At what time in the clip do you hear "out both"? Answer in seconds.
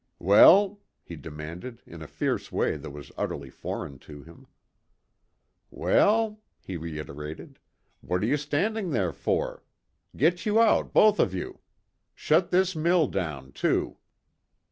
10.59-11.19